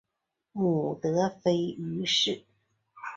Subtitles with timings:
[0.51, 2.43] 母德妃俞氏。